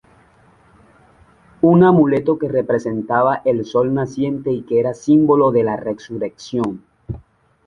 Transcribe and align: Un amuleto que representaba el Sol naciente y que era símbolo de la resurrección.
Un 1.61 1.83
amuleto 1.83 2.39
que 2.39 2.47
representaba 2.49 3.43
el 3.45 3.65
Sol 3.65 3.93
naciente 3.93 4.49
y 4.51 4.63
que 4.63 4.79
era 4.79 4.95
símbolo 4.95 5.51
de 5.51 5.63
la 5.63 5.77
resurrección. 5.77 6.83